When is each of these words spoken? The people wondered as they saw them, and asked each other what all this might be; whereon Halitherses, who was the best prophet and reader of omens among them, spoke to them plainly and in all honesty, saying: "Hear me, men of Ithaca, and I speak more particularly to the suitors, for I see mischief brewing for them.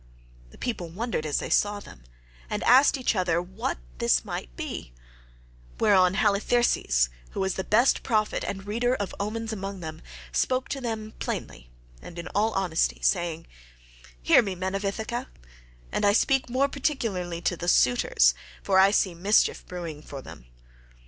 The 0.49 0.57
people 0.57 0.89
wondered 0.89 1.27
as 1.27 1.37
they 1.37 1.51
saw 1.51 1.79
them, 1.79 2.01
and 2.49 2.63
asked 2.63 2.97
each 2.97 3.15
other 3.15 3.39
what 3.39 3.77
all 3.77 3.83
this 3.99 4.25
might 4.25 4.55
be; 4.55 4.93
whereon 5.79 6.15
Halitherses, 6.15 7.09
who 7.33 7.39
was 7.39 7.53
the 7.53 7.63
best 7.63 8.01
prophet 8.01 8.43
and 8.43 8.65
reader 8.65 8.95
of 8.95 9.13
omens 9.19 9.53
among 9.53 9.81
them, 9.81 10.01
spoke 10.31 10.69
to 10.69 10.81
them 10.81 11.13
plainly 11.19 11.69
and 12.01 12.17
in 12.17 12.27
all 12.29 12.49
honesty, 12.53 12.97
saying: 13.03 13.45
"Hear 14.23 14.41
me, 14.41 14.55
men 14.55 14.73
of 14.73 14.83
Ithaca, 14.83 15.29
and 15.91 16.03
I 16.03 16.13
speak 16.13 16.49
more 16.49 16.67
particularly 16.67 17.39
to 17.41 17.55
the 17.55 17.67
suitors, 17.67 18.33
for 18.63 18.79
I 18.79 18.89
see 18.89 19.13
mischief 19.13 19.67
brewing 19.67 20.01
for 20.01 20.23
them. 20.23 20.47